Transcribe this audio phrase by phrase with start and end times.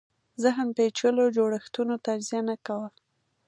[0.43, 2.89] ذهن پېچلو جوړښتونو تجزیه نه کاوه